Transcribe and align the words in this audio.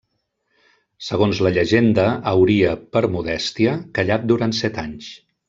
Segons 1.07 1.41
la 1.47 1.51
llegenda, 1.57 2.05
hauria, 2.31 2.73
per 2.97 3.05
modèstia, 3.17 3.75
callat 4.01 4.27
durant 4.33 4.59
set 4.63 4.83
anys. 4.87 5.13